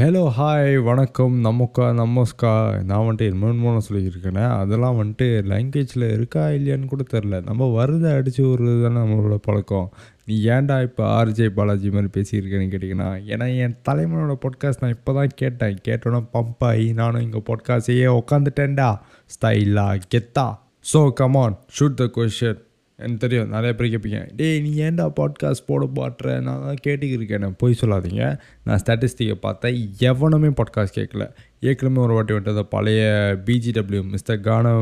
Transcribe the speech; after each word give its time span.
Hello 0.00 0.20
hi 0.36 0.82
வணக்கம். 0.82 1.44
நமக்கா 1.44 1.86
நமஸ்கா 2.00 2.50
நான் 2.84 3.04
வந்துட்டு 3.06 3.22
இன்னொன்று 3.22 3.54
மூணு 3.54 3.80
சொல்லியிருக்கேனே. 3.88 4.44
அதெல்லாம் 4.58 4.98
வந்துட்டு 5.00 5.26
லாங்குவேஜில் 5.52 6.12
இருக்கா 6.12 6.42
இல்லையான்னு 6.48 6.86
கூட 6.86 7.04
தெரில 7.12 7.40
நம்ம 7.44 7.68
வருதை 7.78 8.12
அடித்து 8.16 8.42
விடுறது 8.46 8.82
தானே 8.82 9.00
நம்மளோட 9.00 9.34
பழக்கம். 9.34 9.88
நீ 10.24 10.36
ஏன்டா 10.44 10.82
இப்போ 10.82 11.04
ஆர்ஜே 11.16 11.48
பாலாஜி 11.48 11.90
மாதிரி 11.90 12.10
பேசியிருக்கேன்னு 12.16 12.70
கேட்டிங்கன்னா 12.74 13.08
ஏன்னா 13.32 13.48
என் 13.56 13.76
தலைவனோட 13.88 14.36
பாட்காஸ்ட் 14.44 14.80
நான் 14.80 14.94
இப்போ 14.98 15.12
தான் 15.12 15.34
கேட்டேன். 15.34 15.76
கேட்டோன்னே 15.88 16.22
பம்ப் 16.32 16.64
ஆகி 16.70 16.92
நானும் 16.92 17.20
இங்கே 17.20 17.42
பாட்காஸ்டையே 17.50 18.08
உட்காந்துட்டேன்டா 18.20 18.88
ஸ்டைலா 19.34 19.88
கெத்தா. 20.14 20.48
So 20.92 21.12
come on 21.12 21.58
shoot 21.78 22.00
the 22.02 22.10
question 22.16 22.62
எனக்கு 22.98 23.22
தெரியும் 23.24 23.52
நிறைய 23.54 23.72
பேர் 23.78 23.90
கேட்பீங்க 23.90 24.20
டேய் 24.38 24.56
நீ 24.62 24.70
ஏன்டா 24.86 25.04
பாட்காஸ்ட் 25.18 25.66
போட 25.68 25.84
பாட்டுற 25.98 26.32
நான் 26.46 26.64
தான் 26.68 26.80
கேட்டுக்கிருக்கேன் 26.86 27.54
போய் 27.60 27.78
சொல்லாதீங்க. 27.80 28.22
நான் 28.66 28.80
ஸ்டாட்டிஸ்டிக்கை 28.82 29.36
பார்த்தேன் 29.44 29.76
எவனுமே 30.10 30.50
பாட்காஸ்ட் 30.60 30.96
கேட்கல. 30.98 31.26
ஏற்கனவே 31.68 32.00
ஒரு 32.06 32.16
வாட்டி 32.16 32.34
விட்டது 32.36 32.64
பழைய 32.74 33.04
பிஜிடபிள்யூ 33.46 34.02
மிஸ்டர் 34.14 34.40
கானா 34.48 34.72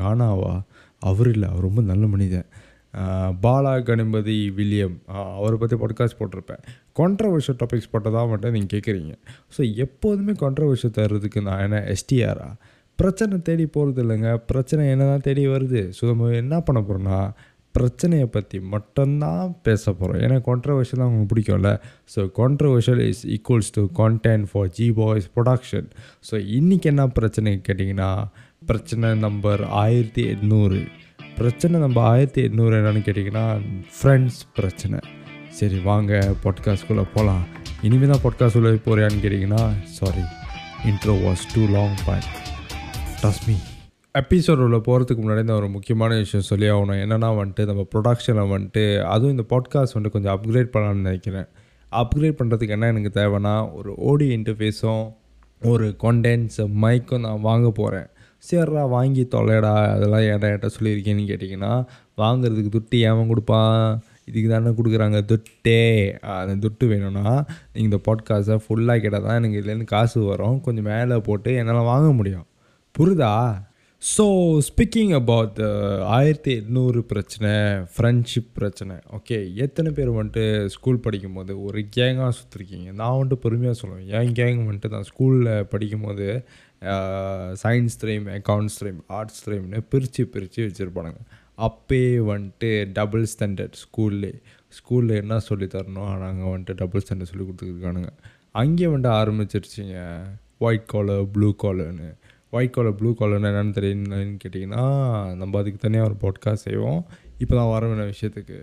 கானாவா? 0.00 0.54
அவர் 1.02 1.30
இல்லை 1.34 1.48
அவர் 1.52 1.66
ரொம்ப 1.68 1.82
நல்ல 1.90 2.06
மனிதன். 2.14 2.48
பாலா 3.44 3.72
கணபதி 3.88 4.38
வில்லியம் 4.58 4.96
அவரை 5.36 5.56
பற்றி 5.62 5.76
பாட்காஸ்ட் 5.82 6.18
போட்டிருப்பேன். 6.20 6.62
கான்ட்ரவர்ஷியல் 7.00 7.58
டாபிக்ஸ் 7.62 7.92
போட்டதாக 7.92 8.26
மட்டும் 8.32 8.54
நீங்கள் 8.56 8.72
கேட்குறீங்க. 8.74 9.12
ஸோ 9.54 9.60
எப்போதுமே 9.86 10.34
கான்ட்ரவர்ஷியல் 10.44 10.96
தர்றதுக்கு 11.00 11.42
நான் 11.48 11.62
என்ன 11.66 11.80
எஸ்டிஆரா 11.96 12.48
பிரச்சனை 12.98 13.34
தேடி 13.46 13.64
போகிறது 13.74 14.00
இல்லைங்க 14.02 14.30
பிரச்சனை 14.50 14.82
என்ன 14.92 15.04
தான் 15.10 15.24
தேடி 15.26 15.42
வருது? 15.52 15.82
ஸோ 15.96 16.02
நம்ம 16.10 16.30
என்ன 16.40 16.54
பண்ண 16.66 16.80
போகிறோன்னா 16.80 17.18
பிரச்சனையை 17.74 18.26
பற்றி 18.26 18.58
மட்டும்தான் 18.74 19.56
பேச 19.62 19.92
போகிறோம் 19.92 20.20
ஏன்னா 20.26 20.36
கான்ட்ரவர்ஷியல் 20.48 21.00
தான் 21.02 21.10
உங்களுக்கு 21.10 21.32
பிடிக்கும்ல. 21.32 21.70
So 22.14 22.20
controversial 22.40 23.02
is 23.10 23.22
equals 23.36 23.70
to 23.76 23.82
content 24.00 24.46
for 24.52 24.68
G 24.78 24.86
boys 25.00 25.28
production 25.36 25.88
so 26.30 26.34
இன்றைக்கி 26.58 26.88
என்ன 26.92 27.06
பிரச்சனை 27.18 27.52
கேட்டிங்கன்னா 27.68 28.10
பிரச்சனை 28.66 29.08
நம்பர் 29.26 29.62
ஆயிரத்தி 29.82 30.22
எட்நூறு. 30.32 30.80
பிரச்சனை 31.38 31.76
நம்ம 31.80 31.98
ஆயிரத்தி 32.12 32.40
எட்நூறு 32.48 32.72
என்னென்னு 32.78 33.02
கேட்டிங்கன்னா 33.08 33.46
ஃப்ரெண்ட்ஸ் 33.98 34.40
பிரச்சனை. 34.58 34.98
சரி 35.58 35.78
வாங்க 35.80 36.12
பாட்காஸ்ட்குள்ளே 36.44 37.04
போகலாம் 37.14 37.44
இனிமேல் 37.86 38.12
தான் 38.12 38.22
பாட்காஸ்ட் 38.24 38.58
உள்ள 38.60 38.70
போறியான்னு 38.86 39.22
கேட்டிங்கன்னா 39.24 39.64
sorry 39.98 40.24
intro 40.90 41.16
was 41.26 41.44
too 41.54 41.64
long 41.76 41.98
point 42.06 42.30
டஸ்மி 43.22 43.56
episode 44.14 44.60
உள்ள 44.64 44.76
போகிறதுக்கு 44.76 45.22
முன்னாடி 45.22 45.40
இந்த 45.40 45.54
ஒரு 45.54 45.68
முக்கியமான 45.68 46.16
விஷயம் 46.16 46.46
சொல்லி 46.48 46.66
ஆகணும். 46.70 47.00
என்னென்னா 47.04 47.28
வந்துட்டு 47.40 47.66
நம்ம 47.66 47.82
ப்ரொடக்ஷனில் 47.94 48.50
வந்துட்டு 48.52 49.02
அதுவும் 49.02 49.30
இந்த 49.30 49.44
பாட்காஸ்ட் 49.50 49.96
வந்துட்டு 49.96 50.08
கொஞ்சம் 50.08 50.34
அப்கிரேட் 50.36 50.70
பண்ணலான்னு 50.72 51.06
நினைக்கிறேன். 51.08 51.48
அப்கிரேட் 51.92 52.38
பண்ணுறதுக்கு 52.38 52.68
என்ன 52.68 52.86
எனக்கு 52.86 53.10
தேவைன்னா 53.20 53.74
ஒரு 53.74 53.94
ஓடி 53.94 54.36
இன்டர்ஃபேஸும் 54.36 55.04
ஒரு 55.62 55.96
கொண்டென்ஸ் 56.02 56.58
மைக்கும் 56.84 57.20
நான் 57.20 57.40
வாங்க 57.40 57.70
போகிறேன் 57.70 58.08
சரிடா 58.50 58.88
வாங்கி 58.88 59.28
தொலைடா 59.34 59.74
அதெல்லாம் 59.94 60.24
ஏன்டா 60.30 60.48
ஏன்ட்ட 60.54 60.70
சொல்லியிருக்கேன்னு 60.78 61.28
கேட்டிங்கன்னா 61.30 61.72
வாங்குறதுக்கு 62.16 62.70
துட்டு 62.76 62.98
ஏவன் 63.10 63.26
கொடுப்பான்? 63.26 64.02
இதுக்கு 64.24 64.48
தானே 64.48 64.72
கொடுக்குறாங்க 64.78 65.20
துட்டே. 65.32 65.80
அந்த 66.40 66.68
துட்டு 66.68 66.88
வேணும்னா 66.88 67.26
நீங்கள் 67.72 67.88
இந்த 67.88 68.00
பாட்காஸ்ட்டை 68.08 68.58
ஃபுல்லாக 68.66 68.98
கேட்டால் 68.98 69.26
தான் 69.28 69.44
எனக்கு 69.44 69.60
இதுலேருந்து 69.60 69.92
காசு 69.94 70.24
வரும். 70.24 70.60
கொஞ்சம் 70.60 70.88
மேலே 70.92 71.18
போட்டு 71.30 71.52
என்னால் 71.54 71.90
வாங்க 71.92 72.12
முடியும். 72.12 72.46
புரிதா 72.94 73.32
ஸோ 74.02 74.24
ஸ்பீக்கிங் 74.66 75.12
அபவுட் 75.18 75.56
ஆயிரத்தி 76.16 76.50
எட்நூறு 76.58 76.98
பிரச்சனை 77.10 77.50
ஃப்ரெண்ட்ஷிப் 77.94 78.50
பிரச்சனை 78.58 78.96
ஓகே 79.16 79.38
எத்தனை 79.64 79.90
பேர் 79.96 80.10
வந்துட்டு 80.18 80.44
ஸ்கூல் 80.74 81.00
படிக்கும்போது 81.06 81.52
ஒரு 81.66 81.80
கேங்காக 81.96 82.28
சுற்றிருக்கீங்க 82.38 82.92
நான் 83.00 83.16
வந்துட்டு 83.16 83.42
பெருமையாக 83.44 83.78
சொல்லுவேன். 83.80 84.06
என் 84.18 84.36
கேங் 84.40 84.60
வந்துட்டு 84.68 84.92
நான் 84.94 85.08
ஸ்கூலில் 85.10 85.66
படிக்கும்போது 85.72 86.28
science 87.64 87.96
stream 87.96 88.28
accounts 88.38 88.76
stream 88.76 89.02
arts 89.18 89.38
ஸ்ட்ரீம்னு 89.40 89.82
பிரித்து 89.92 90.28
பிரித்து 90.36 90.68
வச்சுருப்பானுங்க. 90.68 91.20
அப்பே 91.68 92.02
வந்துட்டு 92.32 92.72
டபுள் 93.00 93.28
ஸ்டாண்டர்ட் 93.34 93.78
ஸ்கூல்லே 93.84 94.32
ஸ்கூலில் 94.78 95.20
என்ன 95.22 95.42
சொல்லி 95.50 95.68
தரணும்? 95.76 96.16
நாங்கள் 96.24 96.50
வந்துட்டு 96.54 96.80
டபுள் 96.84 97.04
ஸ்டாண்டர்ட் 97.04 97.32
சொல்லி 97.34 97.46
கொடுத்துருக்கானுங்க 97.48 98.12
அங்கேயே 98.62 98.90
வந்துட்டு 98.94 99.14
ஆரம்பிச்சிருச்சிங்க. 99.20 99.98
ஒயிட் 100.66 100.90
காலர் 100.92 101.24
ப்ளூ 101.34 101.48
காலர்னு 101.62 102.08
ஒயிட் 102.50 102.70
காலர் 102.70 102.94
ப்ளூ 102.94 103.10
காலர்னு 103.14 103.48
என்னென்னு 103.50 103.76
தெரியலன்னு 103.78 104.36
கேட்டிங்கன்னா 104.44 104.84
நம்ம 105.34 105.58
அதுக்கு 105.58 105.78
தனியாக 105.78 106.08
ஒரு 106.08 106.16
பாட்காஸ்ட் 106.24 106.66
செய்வோம். 106.68 107.00
இப்போ 107.38 107.56
தான் 107.56 107.68
வர 107.68 107.86
வேண்டிய 107.86 108.12
விஷயத்துக்கு. 108.14 108.58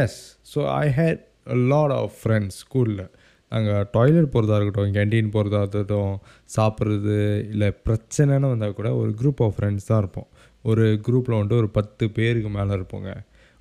Yes 0.00 0.18
so 0.54 0.60
I 0.66 0.86
had 0.90 1.22
lot 1.44 1.90
of 1.90 2.14
friends 2.22 2.58
ஸ்கூலில் 2.62 3.04
நாங்கள் 3.52 3.86
டாய்லெட் 3.92 4.30
போகிறதா 4.30 4.56
இருக்கட்டும் 4.56 4.94
கேன்டீன் 4.94 5.28
போகிறதா 5.30 5.58
இருக்கட்டும் 5.60 6.14
சாப்பிட்றது 6.56 7.16
இல்லை 7.50 7.72
பிரச்சனைன்னு 7.88 8.52
வந்தால் 8.52 8.74
கூட 8.74 8.94
ஒரு 8.94 9.14
குரூப் 9.22 9.42
ஆஃப் 9.46 9.56
ஃப்ரெண்ட்ஸ் 9.58 9.86
தான் 9.86 9.98
இருப்போம். 9.98 10.28
ஒரு 10.62 11.00
குரூப்பில் 11.06 11.36
வந்துட்டு 11.36 11.62
ஒரு 11.62 11.68
பத்து 11.68 12.10
பேருக்கு 12.10 12.48
மேலே 12.48 12.72
இருப்போங்க. 12.72 13.10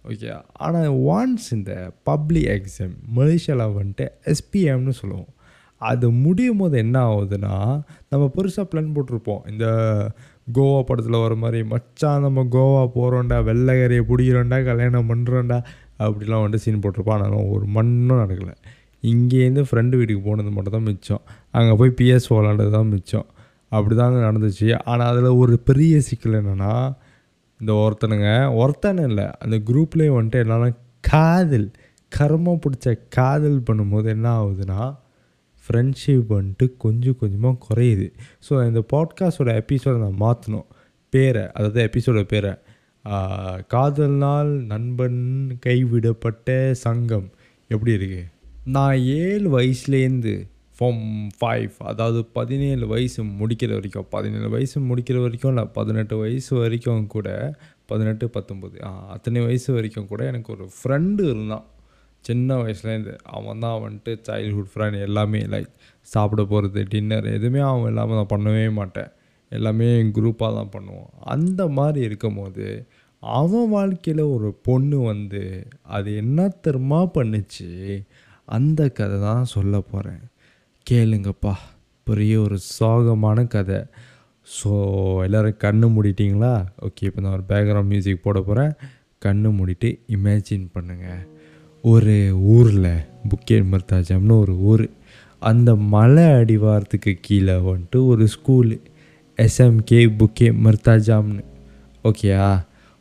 ஓகே 0.09 0.41
ஆனால் 0.53 0.87
ஒன்ஸ் 0.87 1.47
இந்த 1.51 1.91
பப்ளிக் 2.03 2.47
எக்ஸாம் 2.47 2.95
மலேசியாவில் 3.15 3.75
வந்துட்டு 3.79 4.07
எஸ்பிஎம்னு 4.33 4.95
சொல்லுவோம். 5.01 5.31
அது 5.91 6.07
முடியும் 6.25 6.61
போது 6.61 6.75
என்ன 6.83 6.97
ஆகுதுன்னா 7.09 7.55
நம்ம 8.11 8.23
பெருசாக 8.35 8.65
பிளான் 8.71 8.93
போட்டிருப்போம். 8.95 9.41
இந்த 9.51 9.65
கோவா 10.55 10.79
படத்தில் 10.87 11.23
வர 11.23 11.33
மாதிரி 11.43 11.59
மச்சான் 11.73 12.23
நம்ம 12.25 12.43
கோவா 12.55 12.81
போகிறோண்டா 12.95 13.37
வெள்ளைக்கரையை 13.49 14.03
பிடிக்கிறோண்டா 14.09 14.57
கல்யாணம் 14.69 15.09
பண்ணுறோண்டா 15.11 15.59
அப்படிலாம் 16.05 16.43
வந்துட்டு 16.43 16.65
சீன் 16.65 16.81
போட்டிருப்போம். 16.83 17.17
ஆனாலும் 17.17 17.51
ஒரு 17.55 17.65
மண்ணும் 17.77 18.21
நடக்கலை. 18.23 18.55
இங்கேருந்து 19.03 19.63
ஃப்ரெண்டு 19.69 19.95
வீட்டுக்கு 19.99 20.23
போனது 20.27 20.51
மட்டும் 20.55 20.75
தான் 20.77 20.87
மிச்சம். 20.89 21.23
அங்கே 21.57 21.73
போய் 21.79 21.95
பிஎஸ் 21.99 22.27
விளாண்டது 22.33 22.71
தான் 22.77 22.91
மிச்சம். 22.95 23.27
அப்படி 23.75 23.95
தாங்க 24.01 24.19
நடந்துச்சு. 24.27 24.67
ஆனால் 24.91 25.09
அதில் 25.11 25.39
ஒரு 25.43 25.55
பெரிய 25.69 25.95
சிக்கல் 26.09 26.37
என்னென்னா 26.41 26.73
இந்த 27.59 27.71
ஒருத்தனுங்க 27.83 28.29
ஒருத்தனு 28.61 29.03
இல்லை 29.09 29.25
அந்த 29.43 29.55
குரூப்லேயே 29.67 30.11
வந்துட்டு 30.15 30.41
என்னன்னா 30.43 30.69
காதல் 31.09 31.67
கர்மம் 32.11 32.61
பிடிச்ச 32.63 32.87
காதல் 33.17 33.57
பண்ணும்போது 33.67 34.07
என்ன 34.15 34.27
ஆகுதுன்னா 34.39 34.81
ஃப்ரெண்ட்ஷிப் 35.63 36.29
வந்துட்டு 36.29 36.77
கொஞ்சம் 36.77 37.17
கொஞ்சமாக 37.19 37.57
குறையுது. 37.67 38.07
ஸோ 38.49 38.67
இந்த 38.67 38.83
பாட்காஸ்டோட 38.93 39.53
எபிசோடை 39.55 40.01
நான் 40.01 40.21
மாற்றணும் 40.21 40.67
பேரை 41.09 41.43
அதாவது 41.53 41.81
எபிசோட 41.83 42.23
பேரை. 42.23 42.53
காதல்னால் 43.73 44.51
நண்பன் 44.65 45.21
கைவிடப்பட்ட 45.65 46.73
சங்கம். 46.73 47.29
எப்படி 47.67 47.91
இருக்கு? 47.91 48.23
நான் 48.65 48.97
ஏழு 48.97 49.59
வயசுலேருந்து 49.59 50.33
ஃபார்ம் 50.79 51.27
ஃபைவ் 51.39 51.71
அதாவது 51.79 52.25
பதினேழு 52.33 52.87
வயசு 52.87 53.23
முடிக்கிற 53.23 53.71
வரைக்கும் 53.73 54.05
பதினேழு 54.09 54.49
வயசு 54.49 54.79
முடிக்கிற 54.79 55.21
வரைக்கும் 55.21 55.51
இல்லை 55.51 55.65
பதினெட்டு 55.73 56.17
வயசு 56.17 56.55
வரைக்கும் 56.55 57.07
கூட 57.07 57.55
பதினெட்டு 57.85 58.25
பத்தொம்பது 58.33 58.77
அத்தனை 59.07 59.41
வயசு 59.41 59.73
வரைக்கும் 59.73 60.07
கூட 60.07 60.25
எனக்கு 60.25 60.53
ஒரு 60.53 60.69
ஃப்ரெண்டு 60.77 61.21
இருந்தான். 61.21 61.65
சின்ன 62.27 62.57
வயசுலேருந்து 62.61 63.13
அவன் 63.37 63.63
தான் 63.65 63.81
வந்துட்டு 63.85 64.11
சைல்ட்ஹுட் 64.27 64.71
ஃப்ரெண்ட் 64.73 64.97
எல்லாமே 65.07 65.41
லைக் 65.53 65.71
சாப்பிட 66.07 66.41
போகிறது 66.51 66.81
டின்னர் 66.93 67.27
எதுவுமே 67.37 67.61
அவன் 67.69 67.89
இல்லாமல் 67.91 68.19
நான் 68.19 68.33
பண்ணவே 68.33 68.65
மாட்டேன். 68.79 69.09
எல்லாமே 69.51 69.87
குரூப்பாக 70.17 70.51
தான் 70.57 70.73
பண்ணுவோம் 70.75 71.09
அந்த 71.33 71.61
மாதிரி 71.77 72.01
இருக்கும் 72.07 72.39
போது 72.41 72.65
அவன் 73.23 73.69
வாழ்க்கையில் 73.75 74.23
ஒரு 74.35 74.49
பொண்ணு 74.67 74.97
வந்து 75.11 75.41
அது 75.97 76.09
என்ன 76.21 76.47
தெரியுமா 76.65 77.01
பண்ணுச்சு? 77.17 77.69
அந்த 78.47 78.81
கதை 78.99 79.17
தான் 79.27 79.51
சொல்ல 79.55 79.75
போகிறேன் 79.91 80.23
கேளுங்கப்பா. 80.87 81.53
பெரிய 82.07 82.33
ஒரு 82.45 82.57
சோகமான 82.77 83.45
கதை. 83.55 83.79
ஸோ 84.47 84.71
எல்லோரும் 85.25 85.61
கண்ணு 85.65 85.87
மூடிட்டிங்களா? 85.95 86.53
ஓகே 86.87 87.07
இப்போ 87.09 87.21
நான் 87.25 87.37
ஒரு 87.39 87.45
பேக்ரவுண்ட் 87.51 87.91
மியூசிக் 87.91 88.25
போட 88.25 88.39
போகிறேன் 88.49 88.73
கண்ணு 89.25 89.49
மூடிட்டு 89.59 89.89
இமேஜின் 90.15 90.65
பண்ணுங்கள் 90.75 91.21
ஒரு 91.83 92.13
ஊரில் 92.55 92.91
புக்கே 93.29 93.55
மர்தாஜம்னு 93.71 94.35
ஒரு 94.43 94.53
ஊர். 94.71 94.83
அந்த 95.41 95.69
மலை 95.93 96.23
அடிவாரத்துக்கு 96.39 97.13
கீழே 97.25 97.55
வந்துட்டு 97.65 97.99
ஒரு 98.11 98.25
ஸ்கூலு 98.35 98.75
எஸ்எம்கே 99.39 99.99
புக்கே 100.19 100.47
மர்தாஜாம்னு. 100.65 101.43
ஓகேயா 102.09 102.45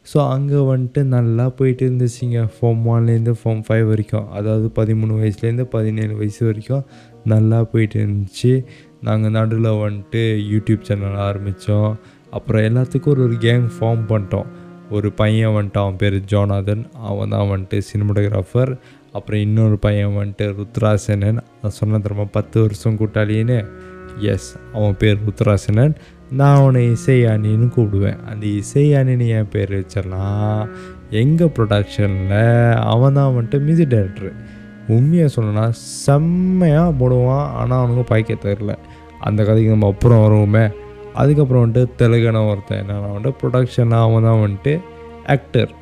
ஸோ 0.07 0.19
அங்கே 0.35 0.61
வந்துட்டு 0.71 1.01
நல்லா 1.15 1.45
போயிட்டு 1.59 1.83
இருந்துச்சுங்க 1.89 2.41
ஃபார்ம் 2.55 2.83
ஒன்லேருந்து 2.93 3.35
ஃபார்ம் 3.41 3.63
ஃபைவ் 3.67 3.85
வரைக்கும். 3.91 4.27
அதாவது 4.39 4.67
பதிமூணு 4.79 5.21
வயசுலேருந்து 5.21 5.67
பதினேழு 5.77 6.17
வயசு 6.17 6.43
வரைக்கும் 6.49 6.85
நல்லா 7.25 7.61
போயிட்டு 7.73 7.99
இருந்துச்சு 8.03 8.53
நாங்கள் 9.09 9.35
நடுவில் 9.39 9.79
வந்துட்டு 9.85 10.23
யூடியூப் 10.53 10.87
சேனல் 10.89 11.23
ஆரம்பித்தோம். 11.29 11.93
அப்புறம் 12.31 12.67
எல்லாத்துக்கும் 12.71 13.15
ஒரு 13.15 13.25
ஒரு 13.29 13.39
கேங் 13.47 13.69
ஃபார்ம் 13.77 14.05
பண்ணிட்டோம். 14.11 14.51
ஒரு 14.97 15.09
பையன் 15.21 15.55
வந்துட்டு 15.57 15.81
அவன் 15.83 16.01
பேர் 16.03 16.17
ஜோனாதன் 16.33 16.83
அவன் 17.11 17.33
தான் 17.35 17.51
வந்துட்டு 17.51 17.77
சினிமோட்டோகிராஃபர் 17.89 18.73
அப்புறம் 19.13 19.41
இன்னொரு 19.41 19.77
பையன் 19.79 20.17
வந்துட்டு 20.19 20.45
ருத்ராசனன். 20.59 21.39
நான் 21.61 21.77
சொன்ன 21.79 21.99
திரும்ப 21.99 22.25
பத்து 22.37 22.57
வருஷம் 22.61 22.99
கூட்டாளின்னு? 22.99 23.59
எஸ் 24.33 24.49
அவன் 24.75 24.97
பேர் 24.99 25.23
ருத்ராசனன். 25.27 25.95
நான் 26.31 26.59
அவனை 26.61 26.83
இசையானின்னு 26.93 27.67
கூப்பிடுவேன். 27.77 28.21
அந்த 28.31 28.45
இசையானின்னு 28.61 29.27
என் 29.39 29.53
பேர் 29.55 29.75
வச்சிடலாம் 29.79 30.63
எங்கள் 31.23 31.55
ப்ரொடக்ஷனில் 31.57 32.39
அவன் 32.93 33.17
தான் 33.19 33.35
வந்துட்டு 33.37 33.59
மியூசிக் 33.67 33.93
டைரக்டர் 33.95 34.33
உண்மையை 34.89 35.27
சொல்லணும்னா 35.35 35.67
செம்மையாக 36.05 36.95
போடுவான். 37.01 37.49
ஆனால் 37.61 37.83
அவனுக்கு 37.83 38.07
பாய்க்க 38.13 38.35
தெரில 38.47 38.75
அந்த 39.29 39.41
கதைக்கு 39.45 39.75
நம்ம 39.75 39.89
அப்புறம் 39.89 40.23
வருவோமே. 40.25 40.65
அதுக்கப்புறம் 41.21 41.65
வந்துட்டு 41.65 41.99
தெலுங்கான 42.01 42.43
ஒருத்தன் 42.51 42.81
என்னன்னா 42.83 43.11
வந்துட்டு 43.15 43.39
ப்ரொடக்ஷன் 43.41 43.95
அவன் 44.05 44.27
தான் 44.29 44.43
வந்துட்டு 44.45 44.75
ஆக்டர் 45.35 45.73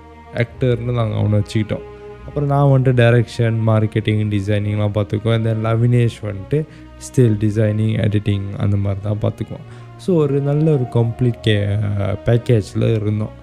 ஆக்டர்னு 0.43 0.93
நாங்கள் 0.99 1.19
அவனை 1.21 1.37
வச்சுக்கிட்டோம். 1.41 1.85
அப்புறம் 2.27 2.51
நான் 2.55 2.71
வந்துட்டு 2.73 2.99
டைரக்ஷன் 3.03 3.57
மார்க்கெட்டிங் 3.69 4.21
டிசைனிங்லாம் 4.35 4.97
பார்த்துக்குவோம். 4.97 5.39
இந்த 5.41 5.53
லவினேஷ் 5.67 6.19
வந்துட்டு 6.29 6.59
ஸ்டில் 7.07 7.37
டிசைனிங் 7.45 7.95
எடிட்டிங் 8.07 8.47
அந்த 8.65 8.77
மாதிரி 8.85 9.01
தான் 9.09 9.23
பார்த்துக்குவோம். 9.25 9.67
ஸோ 10.03 10.11
ஒரு 10.23 10.37
நல்ல 10.49 10.67
ஒரு 10.77 10.87
கம்ப்ளீட் 10.99 11.41
கே 11.47 11.57
பேக்கேஜில் 12.27 12.87
இருந்தோம். 12.99 13.35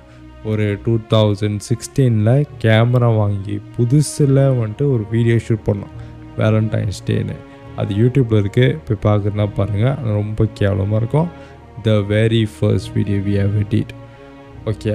ஒரு 0.51 0.65
டூ 0.85 0.93
தௌசண்ட் 1.13 1.59
சிக்ஸ்டீனில் 1.69 2.45
கேமரா 2.63 3.09
வாங்கி 3.21 3.55
புதுசில் 3.75 4.41
வந்துட்டு 4.59 4.85
ஒரு 4.95 5.03
வீடியோ 5.13 5.37
ஷூட் 5.47 5.67
பண்ணோம். 5.69 5.93
வேலண்டைன்ஸ் 6.41 7.01
டேன்னு 7.07 7.37
அது 7.81 7.91
யூடியூப்பில் 8.01 8.41
இருக்குது 8.43 8.77
போய் 8.85 9.05
பார்க்குறதுனா 9.07 9.45
பாருங்கள் 9.59 9.97
ரொம்ப 10.19 10.47
கேவலமாக 10.59 11.01
இருக்கும். 11.01 11.29
The 11.85 11.91
very 12.15 12.43
first 12.55 12.89
video 12.97 13.17
we 13.27 13.33
have 13.41 13.55
edit 13.63 13.91
okay 14.71 14.91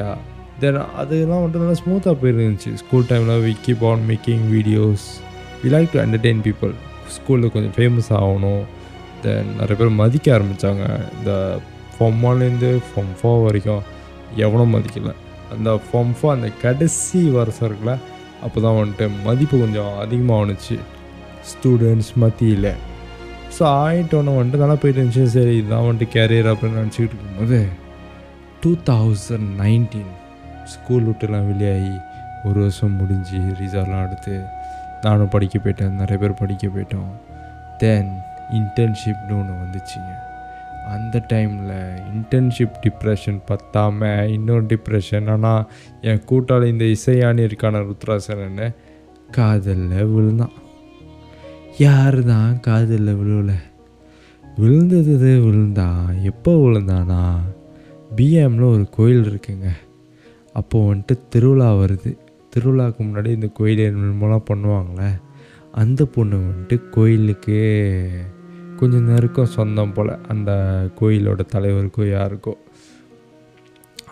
then 0.62 0.79
அதெல்லாம் 1.00 1.43
வந்துட்டு 1.43 1.62
நல்லா 1.62 1.76
ஸ்மூத்தாக 1.82 2.14
போயிருந்துச்சு. 2.23 2.70
ஸ்கூல் 2.82 3.06
டைமில் 3.11 3.43
we 3.46 3.52
keep 3.67 3.82
on 3.90 4.02
making 4.11 4.44
videos 4.55 5.05
we 5.62 5.70
like 5.75 5.90
to 5.94 6.00
entertain 6.05 6.43
people 6.46 6.73
ஸ்கூலில் 7.17 7.52
கொஞ்சம் 7.55 7.75
ஃபேமஸ் 7.79 8.11
ஆகணும். 8.20 8.62
தென் 9.25 9.50
நிறைய 9.58 9.76
பேர் 9.81 9.99
மதிக்க 10.02 10.26
ஆரம்பித்தாங்க 10.37 10.84
இந்த 11.17 11.32
ஃபார்ம் 11.94 12.23
ஒன்லேருந்து 12.29 12.70
ஃபார்ம் 12.87 13.12
ஃபோர் 13.19 13.43
வரைக்கும் 13.46 13.82
எவனும் 14.44 14.73
மதிக்கலை. 14.76 15.14
அந்த 15.55 15.70
ஃபார்ம் 15.87 16.14
ஃபோர் 16.19 16.34
அந்த 16.37 16.49
கடைசி 16.62 17.20
வருஷம் 17.38 17.67
இருக்குல்ல 17.69 17.94
அப்போ 18.44 18.58
தான் 18.64 18.79
வந்துட்டு 18.79 19.06
மதிப்பு 19.26 19.56
கொஞ்சம் 19.64 19.93
அதிகமாக 20.05 20.40
ஆணுச்சு 20.43 20.76
ஸ்டூடெண்ட்ஸ் 21.50 22.12
மத்தியில். 22.23 22.70
ஸோ 23.56 23.62
ஆயிட்டோன்னு 23.82 24.37
வந்துட்டு 24.38 24.62
நல்லா 24.62 24.76
போயிட்டு 24.82 25.00
இருந்துச்சு. 25.00 25.25
சரி 25.37 25.54
இதுதான் 25.58 25.87
வந்துட்டு 25.88 26.06
கேரியர் 26.16 26.50
அப்படின்னு 26.52 26.81
நினச்சிக்கிட்டு 26.82 27.16
இருக்கும்போது 27.16 27.60
டூ 28.62 28.70
தௌசண்ட் 28.90 29.49
நைன்டீன் 29.62 30.12
ஸ்கூல் 30.75 31.06
விட்டுலாம் 31.08 31.49
வெளியாகி 31.50 31.94
ஒரு 32.49 32.58
வருஷம் 32.64 32.99
முடிஞ்சு 33.00 33.38
ரிசல்ட்லாம் 33.60 34.04
எடுத்து 34.06 34.34
நானும் 35.04 35.32
படிக்க 35.34 35.56
போயிட்டேன் 35.58 35.99
நிறைய 36.00 36.19
பேர் 36.22 36.40
படிக்க 36.40 36.66
போயிட்டோம். 36.69 37.12
தென் 37.82 38.12
இன்டர்ன்ஷிப்னு 38.58 39.34
ஒன்று 39.40 39.55
வந்துச்சுங்க. 39.62 40.12
அந்த 40.94 41.16
டைமில் 41.32 41.76
இன்டர்ன்ஷிப் 42.12 42.78
டிப்ரெஷன் 42.84 43.38
பத்தாமல் 43.50 44.31
இன்னொரு 44.37 44.64
டிப்ரெஷன் 44.72 45.28
ஆனால் 45.34 45.69
என் 46.10 46.25
கூட்டாளி 46.31 46.66
இந்த 46.75 46.87
இசையானி 46.96 47.43
இருக்கான 47.48 47.84
ருத்ராசனன்னு 47.88 48.69
காதலில் 49.37 50.10
விழுந்தான். 50.14 50.56
யார் 51.78 52.24
தான் 52.24 52.60
காதலில் 52.60 53.14
விழுவல? 53.14 53.52
விழுந்தது 54.56 55.40
விழுந்தான் 55.40 56.22
எப்போ 56.22 56.56
விழுந்தானா? 56.56 57.34
பிஎம்ல 58.16 58.72
ஒரு 58.72 58.88
கோயில் 58.90 59.22
இருக்குங்க. 59.22 59.69
அப்போது 60.52 60.94
வந்துட்டு 60.94 61.28
திருவிழா 61.28 61.74
வருது. 61.74 62.19
திருவிழாவுக்கு 62.56 63.00
முன்னாடி 63.00 63.26
இந்த 63.26 63.46
கோயில் 63.46 63.92
மூலம் 63.92 64.44
பண்ணுவாங்களே 64.50 65.20
அந்த 65.72 66.04
பொண்ணு 66.04 66.36
வந்துட்டு 66.36 66.88
கோயிலுக்கு 66.90 68.10
கொஞ்சம் 68.76 69.04
நெருக்கம் 69.04 69.46
சொந்தம் 69.46 69.92
போல் 69.92 70.26
அந்த 70.28 70.52
கோயிலோட 71.00 71.40
தலைவருக்கோ 71.54 72.08
யாருக்கோ. 72.10 72.52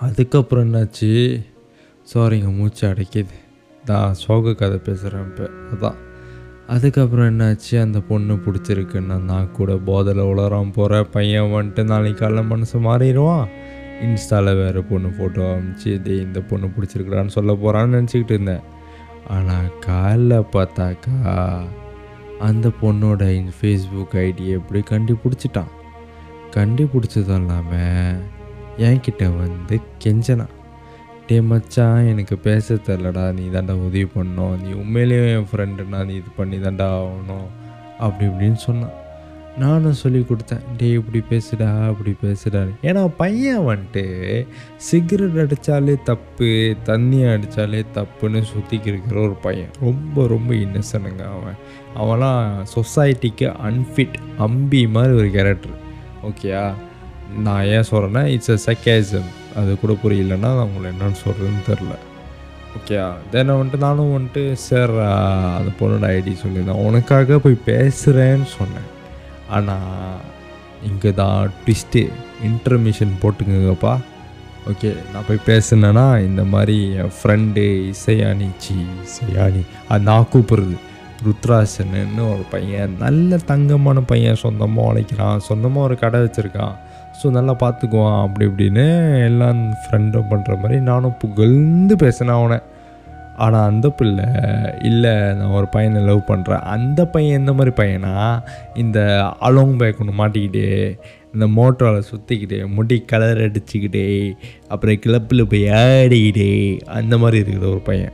அதுக்கப்புறம் 0.00 0.74
என்னாச்சு? 0.74 1.44
சாரிங்க 2.14 2.56
மூச்சு 2.56 2.88
அடைக்குது. 2.88 3.34
நான் 3.86 4.14
சோக 4.14 4.54
கதை 4.54 4.78
பேசுகிறேன் 4.78 5.24
இப்போ. 5.24 5.50
அதான். 5.72 6.09
அதுக்கப்புறம் 6.74 7.28
என்னாச்சு? 7.30 7.80
அந்த 7.80 8.00
பொண்ணு 8.00 8.34
பிடிச்சிருக்குன்னா 8.34 9.16
நான் 9.20 9.52
கூட 9.52 9.76
போதையில் 9.76 10.22
உளரான் 10.22 10.72
போகிற 10.72 11.04
பையன் 11.04 11.52
வந்துட்டு 11.54 11.82
நாளைக்கு 11.84 12.28
காலைல 12.28 12.42
மனசு 12.46 12.76
மாறிடுவான். 12.80 13.46
இன்ஸ்டாவில் 14.00 14.58
வேறு 14.60 14.82
பொண்ணு 14.82 15.08
ஃபோட்டோ 15.08 15.46
அனுப்பிச்சு 15.46 15.86
இதே 15.86 16.16
இந்த 16.16 16.40
பொண்ணு 16.40 16.66
பிடிச்சிருக்குறான்னு 16.66 17.26
சொல்ல 17.26 17.52
போகிறான்னு 17.52 17.96
நினச்சிக்கிட்டு 17.96 18.36
இருந்தேன். 18.36 18.62
ஆனால் 19.28 19.72
காலைல 19.86 20.38
பார்த்தாக்கா 20.52 21.16
அந்த 22.38 22.68
பொண்ணோட 22.82 23.24
ஃபேஸ்புக் 23.60 24.16
ஐடி 24.26 24.46
எப்படி 24.48 24.82
கண்டுபிடிச்சிட்டான்? 24.90 25.74
கண்டுபிடிச்சதும் 26.56 27.40
இல்லாமல் 27.40 28.22
என்கிட்ட 28.78 29.24
வந்து 29.36 29.80
கெஞ்சனா. 30.04 30.46
டே 31.30 31.40
மச்சான் 31.40 32.06
எனக்கு 32.06 32.36
பேச 32.36 32.74
தெரிலடா 32.74 33.32
நீ 33.32 33.58
தாண்டா 33.58 33.70
உதவி 33.70 34.04
பண்ணணும். 34.04 34.62
நீ 34.62 34.70
உண்மையிலேயே 34.72 35.32
என் 35.32 35.46
ஃப்ரெண்டுனா 35.52 36.04
நீ 36.04 36.12
இது 36.12 36.30
பண்ணி 36.36 36.56
தாண்டா 36.56 36.86
ஆகணும். 36.96 37.44
அப்படி 37.98 38.30
இப்படின்னு 38.30 38.54
சொன்னான். 38.54 38.90
நானும் 39.58 39.92
சொல்லி 39.92 40.26
கொடுத்தேன். 40.28 40.64
டே 40.76 40.88
இப்படி 40.90 41.20
பேசுடா 41.30 41.86
அப்படி 41.86 42.16
பேசுடா. 42.22 42.68
ஏன்னா 42.82 43.10
பையன் 43.16 43.58
வந்துட்டு 43.58 44.46
சிகரெட் 44.76 45.38
அடித்தாலே 45.38 45.96
தப்பு 46.04 46.76
தண்ணி 46.82 47.22
அடித்தாலே 47.22 47.84
தப்புன்னு 47.94 48.42
சுற்றிக்கிருக்கிற 48.52 49.22
ஒரு 49.22 49.36
பையன். 49.42 49.70
ரொம்ப 49.80 50.26
ரொம்ப 50.26 50.54
இன்னசனுங்க 50.54 51.24
அவன். 51.36 51.58
அவன்லாம் 51.96 52.64
சொசைட்டிக்கு 52.76 53.54
அன்ஃபிட் 53.70 54.16
அம்பி 54.38 54.86
மாதிரி 54.86 55.14
ஒரு 55.14 55.30
கேரக்டர் 55.30 55.76
ஓகேயா 56.22 56.72
நான் 57.38 57.64
ஏன் 57.64 57.90
சொல்கிறேன்னா 57.90 58.24
இட்ஸ் 58.24 58.68
அ 58.68 58.72
செக்கேசம் 58.72 59.30
அது 59.58 59.70
கூட 59.82 59.92
புரியலன்னா 60.02 60.50
நான் 60.56 60.68
உங்களை 60.68 60.86
என்னன்னு 60.92 61.20
சொல்கிறதுன்னு 61.24 61.62
தெரில 61.68 61.94
ஓகே 62.78 62.96
தென் 63.30 63.56
வந்துட்டு 63.58 63.84
நானும் 63.84 64.12
வந்துட்டு 64.16 64.42
சார் 64.64 64.92
அந்த 65.58 65.70
பொண்ணோட 65.78 66.08
ஐடி 66.16 66.32
சொல்லியிருந்தேன் 66.42 66.84
உனக்காக 66.88 67.38
போய் 67.44 67.64
பேசுகிறேன்னு 67.70 68.48
சொன்னேன். 68.58 68.90
ஆனால் 69.56 70.20
இங்கே 70.88 71.10
தான் 71.22 71.50
ட்விஸ்ட்டு 71.62 72.02
இன்டர்மிஷன் 72.48 73.14
போட்டுக்கங்கப்பா. 73.22 73.94
ஓகே 74.70 74.90
நான் 75.12 75.26
போய் 75.28 75.46
பேசுனேன்னா 75.48 76.06
இந்த 76.28 76.42
மாதிரி 76.52 76.76
என் 77.00 77.12
ஃப்ரெண்டு 77.16 77.64
இசையானி 77.92 78.48
சி 78.64 78.76
இசையானி 79.06 79.62
அது 79.88 80.08
நான் 80.10 80.30
கூப்பிட்றது. 80.34 80.76
ருத்ராசன்னு 81.26 82.22
ஒரு 82.34 82.44
பையன் 82.52 82.92
நல்ல 83.04 83.38
தங்கமான 83.50 84.00
பையன் 84.12 84.42
சொந்தமாக 84.44 84.90
உழைக்கிறான் 84.90 85.44
சொந்தமாக 85.48 85.86
ஒரு 85.88 85.96
கடை 86.04 86.20
வச்சுருக்கான். 86.20 86.76
ஸோ 87.22 87.30
நல்லா 87.30 87.56
பார்த்துக்குவான் 87.60 88.20
அப்படி 88.22 88.46
இப்படின்னு 88.46 88.84
எல்லாம் 89.24 89.62
ஃப்ரெண்டும் 89.72 90.30
பண்ணுற 90.30 90.60
மாதிரி 90.60 90.80
நானும் 90.80 91.16
புகழ்ந்து 91.18 91.96
பேசினேன் 91.96 92.34
அவனை. 92.34 92.58
ஆனால் 93.36 93.68
அந்த 93.68 93.88
பிள்ளை 93.88 94.24
இல்லை 94.80 95.10
நான் 95.10 95.54
ஒரு 95.58 95.66
பையனை 95.66 96.02
லவ் 96.02 96.28
பண்ணுறேன் 96.28 96.64
அந்த 96.74 97.06
பையன் 97.06 97.38
எந்த 97.38 97.52
மாதிரி 97.52 97.74
பையனா? 97.76 98.42
இந்த 98.74 98.98
அலோங் 99.40 99.76
பேக் 99.76 100.00
ஒன்று 100.00 100.20
மாட்டிக்கிட்டு 100.20 100.64
இந்த 101.32 101.46
மோட்டரில் 101.46 102.08
சுற்றிக்கிட்டு 102.10 102.66
முடி 102.66 103.04
கலர் 103.06 103.38
அடிச்சுக்கிட்டே 103.38 104.32
அப்புறம் 104.68 104.98
கிளப்பில் 104.98 105.46
போய் 105.46 105.64
ஆடிக்கிட்டே 105.84 106.80
அந்த 106.86 107.18
மாதிரி 107.18 107.38
இருக்கிற 107.38 107.70
ஒரு 107.70 107.80
பையன். 107.80 108.12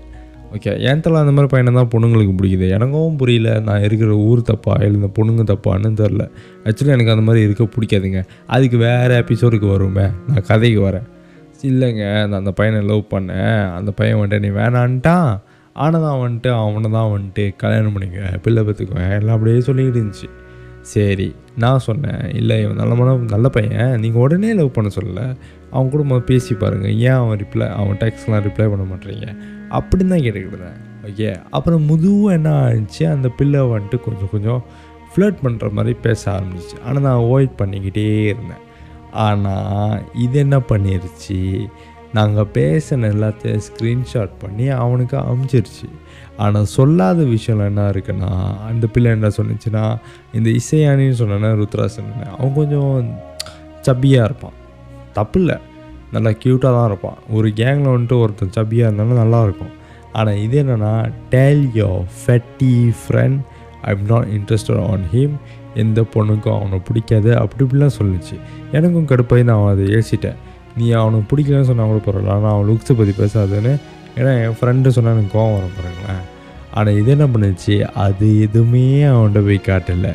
ஓகே 0.55 0.73
ஏன் 0.89 1.01
தலை 1.05 1.19
அந்த 1.23 1.33
மாதிரி 1.37 1.51
பையனை 1.53 1.71
தான் 1.79 1.91
பொண்ணுங்களுக்கு 1.93 2.35
பிடிக்குது? 2.39 2.67
எனக்கும் 2.77 3.17
புரியல. 3.21 3.51
நான் 3.69 3.83
இருக்கிற 3.87 4.13
ஊர் 4.29 4.41
தப்பா 4.51 4.75
இல்லை 4.85 4.97
இந்த 5.01 5.11
பொண்ணுங்க 5.17 5.45
தப்பான்னு 5.51 5.91
தெரில 6.01 6.25
ஆக்சுவலி 6.69 6.93
எனக்கு 6.95 7.15
அந்த 7.15 7.25
மாதிரி 7.29 7.45
இருக்க 7.47 7.65
பிடிக்காதுங்க. 7.75 8.21
அதுக்கு 8.55 8.79
வேறு 8.87 9.15
எபிசோடுக்கு 9.23 9.69
வருமே 9.75 10.07
நான் 10.29 10.47
கதைக்கு 10.51 10.81
வரேன். 10.89 11.07
இல்லைங்க 11.71 12.05
நான் 12.29 12.41
அந்த 12.43 12.53
பையனை 12.59 12.81
லவ் 12.91 13.05
பண்ணேன். 13.15 13.61
அந்த 13.79 13.91
பையன் 13.99 14.19
வந்துட்டு 14.21 14.45
நீ 14.47 14.51
வேணான்ட்டான். 14.61 15.31
ஆனால் 15.85 16.05
தான் 16.07 16.21
வந்துட்டு 16.25 16.51
அவனை 16.63 16.89
தான் 16.97 17.11
வந்துட்டு 17.15 17.45
கல்யாணம் 17.63 17.95
பண்ணிக்க. 17.97 18.39
பிள்ளை 18.45 18.63
பார்த்துக்குவேன் 18.67 19.15
எல்லாம் 19.19 19.37
அப்படியே 19.37 19.65
சொல்லிக்கிட்டு 19.69 20.01
இருந்துச்சு. 20.01 20.29
சரி 20.93 21.29
நான் 21.63 21.85
சொன்னேன் 21.89 22.23
இல்லை 22.41 22.57
இவன் 22.65 22.81
நல்ல 22.81 22.95
மனம் 22.99 23.25
நல்ல 23.35 23.47
பையன். 23.57 23.93
நீங்கள் 24.03 24.23
உடனே 24.25 24.51
லவ் 24.61 24.75
பண்ண 24.77 24.89
சொல்லலை. 24.99 25.27
அவன் 25.75 25.93
கூட 25.95 26.21
பேசி 26.31 26.55
பாருங்கள் 26.63 26.97
ஏன் 27.09 27.19
அவன் 27.21 27.39
ரிப்ளை 27.45 27.69
அவன் 27.81 28.01
டேக்ஸ்லாம் 28.03 28.45
ரிப்ளை 28.49 28.67
பண்ண 28.73 28.87
மாட்டேறீங்க? 28.93 29.29
அப்படின்னு 29.71 30.09
தான் 30.09 30.25
கேட்டுக்கிட்டேன் 30.25 30.79
ஓகே 31.09 31.41
அப்புறம் 31.51 31.85
முதுவாக 31.85 32.35
என்ன 32.35 32.51
ஆச்சு 32.63 33.09
அந்த 33.09 33.29
பிள்ளை 33.29 33.61
வந்துட்டு 33.61 34.01
கொஞ்சம் 34.01 34.31
கொஞ்சம் 34.31 34.63
ஃப்ளர்ட் 35.13 35.43
பண்ணுற 35.43 35.73
மாதிரி 35.73 35.97
பேச 36.03 36.23
ஆரம்பிச்சிச்சு 36.33 36.79
ஆனால் 36.85 37.03
நான் 37.03 37.21
அவாய்ட் 37.25 37.53
பண்ணிக்கிட்டே 37.61 38.27
இருந்தேன். 38.27 38.65
ஆனால் 39.13 40.03
இது 40.15 40.39
என்ன 40.39 40.57
பண்ணிருச்சு? 40.59 41.69
நாங்கள் 42.13 42.51
பேசின 42.55 43.09
எல்லாத்தையும் 43.15 43.63
ஸ்க்ரீன்ஷாட் 43.69 44.35
பண்ணி 44.39 44.69
அவனுக்கு 44.69 45.17
அமுச்சிருச்சு. 45.17 45.89
ஆனால் 46.37 46.65
சொல்லாத 46.65 47.23
விஷயம் 47.25 47.61
என்ன 47.61 47.91
இருக்குன்னா 47.91 48.31
அந்த 48.69 48.87
பிள்ளை 48.87 49.11
என்ன 49.11 49.31
சொன்னிச்சுன்னா 49.39 49.97
இந்த 50.33 50.51
இசையானின்னு 50.51 51.21
சொன்னேன்னா 51.23 51.53
ருத்ராசன் 51.63 52.13
அவன் 52.39 52.55
கொஞ்சம் 52.55 53.15
சப்பியாக 53.89 54.25
இருப்பான். 54.25 54.59
தப்பு 55.13 55.41
இல்லை 55.41 55.57
நல்லா 56.15 56.31
க்யூட்டாக 56.43 56.73
தான் 56.77 56.89
இருப்பான். 56.91 57.19
ஒரு 57.37 57.49
கேங்கில் 57.61 57.93
வந்துட்டு 57.95 58.17
ஒருத்தன் 58.23 58.55
சப்பியாக 58.57 58.89
இருந்தாலும் 58.89 59.21
நல்லாயிருக்கும். 59.23 59.73
ஆனால் 60.19 60.41
இது 60.45 60.57
என்னென்னா 60.63 60.93
tell 61.35 61.65
your 61.81 61.91
fatty 62.21 62.75
friend 63.01 63.39
I'm 63.91 64.05
not 64.13 64.29
interested 64.37 64.83
on 64.91 65.07
him 65.15 65.35
எந்த 65.83 66.01
பொண்ணுக்கும் 66.15 66.57
அவனை 66.59 66.79
பிடிக்காது. 66.89 67.31
அப்படி 67.41 67.63
இப்படிலாம் 67.65 67.97
சொல்லிச்சு. 67.99 68.37
எனக்கும் 68.77 69.09
கடுப்பாகி 69.11 69.45
நான் 69.49 69.59
அவன் 69.61 69.75
அதை 69.75 69.87
ஏசிட்டேன். 69.99 70.39
நீ 70.79 70.87
அவனுக்கு 71.01 71.29
பிடிக்கலன்னு 71.33 71.69
சொன்னால் 71.71 71.91
கூட 71.91 72.01
பரவாயில்ல. 72.07 72.37
ஆனால் 72.37 72.53
அவன் 72.55 72.69
லுக்ஸை 72.71 72.95
பற்றி 73.01 73.15
பேசாதுன்னு. 73.23 73.75
ஏன்னா 74.19 74.33
என் 74.45 74.57
ஃப்ரெண்டு 74.61 74.95
சொன்னால் 74.97 75.15
எனக்கு 75.17 75.35
கோவம் 75.39 75.57
வர 75.57 75.67
பாருங்களேன். 75.77 76.25
ஆனால் 76.79 76.97
இது 77.01 77.11
என்ன 77.17 77.27
பண்ணுச்சு? 77.35 77.77
அது 78.07 78.27
எதுவுமே 78.47 78.87
அவன்கிட்ட 79.11 79.43
போய் 79.49 79.61
காட்டலை. 79.69 80.13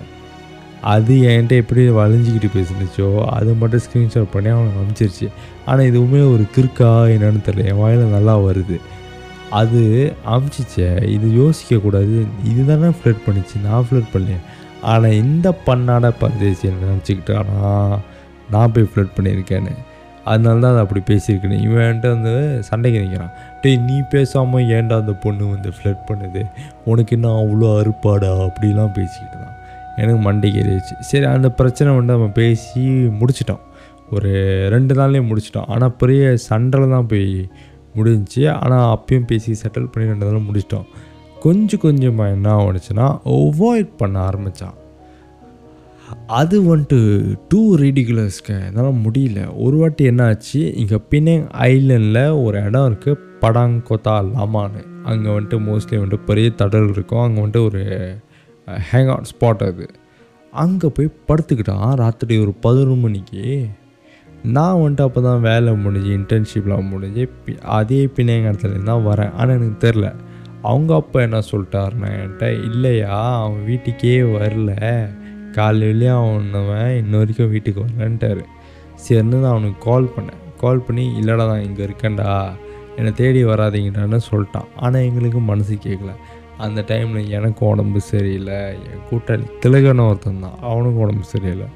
அது 0.94 1.14
என்கிட்ட 1.32 1.62
எப்படி 1.62 1.82
வளைஞ்சிக்கிட்டு 1.98 2.50
பேசினுச்சோ 2.56 3.10
அது 3.38 3.52
மட்டும் 3.62 3.84
ஸ்க்ரீன்ஷாட் 3.86 4.32
பண்ணி 4.36 4.50
அவனுக்கு 4.54 4.80
அனுப்பிச்சிருச்சு. 4.80 5.28
ஆனால் 5.66 5.90
இதுவுமே 5.92 6.22
ஒரு 6.34 6.46
கிறுக்கா 6.56 6.90
என்னன்னு 7.16 7.42
தெரியல. 7.48 7.68
என் 7.72 7.82
வாயில் 7.82 8.14
நல்லா 8.16 8.36
வருது. 8.48 8.78
அது 9.60 9.82
அமுச்சிச்சே 10.34 10.90
இது 11.16 11.28
யோசிக்கக்கூடாது. 11.42 12.18
இது 12.52 12.62
தானே 12.72 12.90
ஃப்ளட் 12.98 13.24
பண்ணிச்சு. 13.28 13.56
நான் 13.68 13.86
ஃப்ளட் 13.88 14.12
பண்ணேன் 14.16 14.44
ஆனால் 14.92 15.18
இந்த 15.24 15.48
பண்ணாட 15.68 16.06
பரதேசி 16.24 16.74
நினச்சிக்கிட்டானா 16.84 17.72
நான் 18.54 18.74
போய் 18.76 18.92
ஃப்ளட் 18.92 19.16
பண்ணியிருக்கேன்னு. 19.18 19.74
அதனால 20.32 20.60
தான் 20.64 20.72
அதை 20.74 20.82
அப்படி 20.86 21.02
பேசியிருக்கேன் 21.12 21.64
இவன்ட்டு 21.68 22.10
வந்து 22.16 22.34
சண்டைக்கு 22.68 23.00
நிற்கிறான். 23.04 23.32
டேய் 23.62 23.78
நீ 23.88 23.98
பேசாமல் 24.14 24.68
ஏன்டா 24.78 24.98
அந்த 25.04 25.14
பொண்ணு 25.24 25.44
வந்து 25.54 25.70
ஃப்ளட் 25.78 26.04
பண்ணுது? 26.10 26.42
உனக்கு 26.92 27.16
என்ன 27.18 27.32
அவ்வளோ 27.44 27.70
அறுப்பாடா? 27.82 28.32
அப்படிலாம் 28.48 28.94
பேசிக்கிட்டு 29.00 29.38
தான் 29.44 29.58
எனக்கு 30.00 30.20
மண்டைக்கு 30.28 30.60
ஏறிடுச்சு. 30.62 30.96
சரி 31.10 31.26
அந்த 31.36 31.50
பிரச்சனை 31.60 31.90
வந்து 31.98 32.16
நம்ம 32.16 32.28
பேசி 32.40 32.82
முடிச்சிட்டோம். 33.20 33.64
ஒரு 34.16 34.32
ரெண்டு 34.76 34.94
நாள்லேயே 35.00 35.24
முடிச்சிட்டோம். 35.30 35.70
ஆனால் 35.74 35.96
பெரிய 36.02 36.24
சண்டையில் 36.50 36.94
தான் 36.96 37.10
போய் 37.14 37.30
முடிஞ்சிச்சு. 37.98 38.44
ஆனால் 38.64 38.86
அப்பயும் 38.96 39.30
பேசி 39.32 39.58
செட்டில் 39.64 39.90
பண்ணி 39.94 40.12
ரெண்டு 40.12 40.28
நாளும் 40.28 40.48
முடிச்சிட்டோம். 40.50 40.88
கொஞ்சம் 41.46 41.84
கொஞ்சமாக 41.86 42.36
என்ன 42.36 42.50
ஆணுச்சுன்னா 42.64 43.08
அவாய்ட் 43.38 43.92
பண்ண 44.02 44.18
ஆரம்பித்தான் 44.30 44.78
அது 46.40 46.56
வந்துட்டு 46.70 46.98
டூ 47.52 47.62
ரெடிகுலர்ஸ்க்கு 47.82 48.56
என்னால் 48.68 49.00
முடியல. 49.04 49.40
ஒரு 49.66 49.76
வாட்டி 49.82 50.04
என்ன 50.12 50.24
ஆச்சு? 50.32 50.62
இங்கே 50.82 50.98
பினேங் 51.12 51.46
ஐலண்டில் 51.68 52.24
ஒரு 52.46 52.58
இடம் 52.68 52.88
இருக்குது 52.90 53.22
படாங்கொத்தா 53.44 54.16
லாமான்னு 54.32 54.82
அங்கே 55.12 55.30
வந்துட்டு 55.36 55.60
மோஸ்ட்லி 55.68 55.98
வந்துட்டு 56.02 56.28
பெரிய 56.30 56.50
தடல் 56.62 56.90
இருக்கும். 56.96 57.24
அங்கே 57.26 57.40
வந்துட்டு 57.42 57.64
ஒரு 57.70 57.84
ஹேங் 58.68 59.10
அவுட் 59.10 59.30
ஸ்பாட் 59.32 59.66
அது. 59.66 59.86
அங்கே 60.52 60.88
போய் 60.88 61.10
படுத்துக்கிட்டான் 61.28 61.94
ராத்திரி 61.94 62.40
ஒரு 62.40 62.54
பதினொரு 62.54 62.96
மணிக்கு 62.96 63.68
நான் 64.44 64.76
வந்துட்டு 64.76 65.02
அப்போ 65.02 65.22
தான் 65.22 65.42
வேலை 65.42 65.74
முடிஞ்சு 65.76 66.10
இன்டர்ன்ஷிப்லாம் 66.18 66.90
முடிஞ்சு 66.90 67.32
பி- 67.46 67.58
அதே 67.58 68.06
பிணைங்க 68.06 68.52
இடத்துல 68.52 68.84
தான் 68.84 69.06
வரேன். 69.06 69.34
ஆனால் 69.34 69.56
எனக்கு 69.56 69.92
தெரில 69.92 70.16
அவங்க 70.62 70.96
அப்பா 70.96 71.22
என்ன 71.22 71.40
சொல்லிட்டாருன்னா 71.40 72.08
என்கிட்ட 72.08 72.64
இல்லையா 72.64 73.42
அவன் 73.44 73.66
வீட்டுக்கே 73.66 74.22
வரல. 74.22 75.08
காலையிலேயே 75.52 76.12
அவனவன் 76.12 76.98
இன்ன 76.98 77.18
வரைக்கும் 77.18 77.50
வீட்டுக்கு 77.50 77.82
வரலன்ட்டாரு. 77.82 78.42
சரின்னு 79.10 79.24
நான் 79.24 79.52
அவனுக்கு 79.52 79.92
கால் 79.92 80.10
பண்ணேன். 80.18 80.60
கால் 80.60 80.80
பண்ணி 80.80 81.20
இல்லைடா 81.20 81.48
நான் 81.48 81.64
இங்கே 81.64 81.86
இருக்கேன்டா. 81.86 82.52
என்னை 82.96 83.12
தேடி 83.12 83.46
வராதீங்கடான்னு 83.46 84.20
சொல்லிட்டான். 84.32 84.66
ஆனால் 84.76 85.02
எங்களுக்கு 85.02 85.40
மனசு 85.40 85.76
கேட்கல 85.76 86.12
அந்த 86.66 86.80
டைமில் 86.92 87.32
எனக்கு 87.38 87.62
உடம்பு 87.72 88.00
சரியில்லை. 88.12 88.60
என் 88.90 89.06
கூட்டாளி 89.10 89.46
திலகன 89.64 90.06
ஒருத்தன் 90.10 90.44
தான் 90.46 90.58
அவனுக்கு 90.70 91.00
உடம்பு 91.06 91.26
சரியில்லை. 91.34 91.68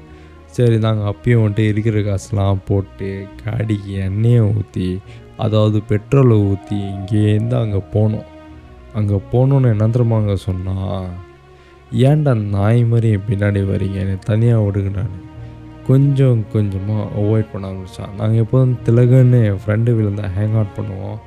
சரி 0.56 0.76
நாங்கள் 0.86 1.08
அப்பயும் 1.12 1.42
வந்துட்டு 1.44 1.70
இருக்கிற 1.72 2.00
காசுலாம் 2.08 2.64
போட்டு 2.68 3.08
காடிக்கு 3.42 3.92
எண்ணெயை 4.06 4.42
ஊற்றி 4.56 4.88
அதாவது 5.44 5.78
பெட்ரோலை 5.90 6.36
ஊற்றி 6.50 6.76
இங்கேருந்து 6.92 7.56
அங்கே 7.62 7.80
போனோம். 7.94 8.28
அங்கே 8.98 9.16
போகணுன்னு 9.32 9.72
என்ன 9.74 9.88
தெரியுமா 9.94 10.18
அங்கே 10.22 10.36
சொன்னால் 10.48 11.08
ஏன்டா 12.10 12.32
நாய் 12.54 12.80
மாதிரி 12.90 13.08
என் 13.16 13.26
பின்னாடி 13.30 13.60
வரீங்க 13.72 13.98
என்னை 14.04 14.16
தனியாக 14.30 14.64
விடுங்கடான்னு. 14.66 15.20
கொஞ்சம் 15.88 16.38
கொஞ்சமாக 16.52 17.10
அவாய்ட் 17.18 17.50
பண்ண 17.50 17.68
ஆரம்பித்தான் 17.70 18.16
நாங்கள் 18.20 18.42
எப்போதும் 18.44 18.78
திலகன்னு 18.86 19.40
என் 19.48 19.60
ஃப்ரெண்டு 19.64 19.90
வீட்டில் 19.96 20.32
ஹேங் 20.36 20.56
அவுட் 20.60 20.76
பண்ணுவோம். 20.78 21.18